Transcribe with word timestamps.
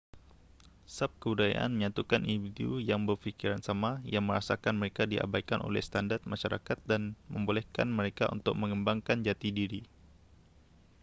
subkebudayaan 0.95 1.71
menyatukan 1.77 2.21
individu 2.33 2.69
yang 2.89 3.01
berfikiran 3.09 3.61
sama 3.67 3.91
yang 4.13 4.23
merasakan 4.29 4.73
mereka 4.81 5.03
diabaikan 5.11 5.59
oleh 5.67 5.77
standard 5.89 6.21
masyarakat 6.33 6.77
dan 6.89 7.01
membolehkan 7.33 7.85
mereka 7.99 8.25
untuk 8.35 8.53
mengembangkan 8.61 9.17
jati 9.27 9.49
diri 9.59 9.81